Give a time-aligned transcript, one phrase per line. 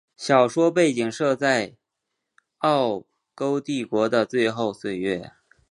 [0.17, 1.75] 小说背景设在
[2.57, 3.05] 奥
[3.37, 5.31] 匈帝国的最后岁月。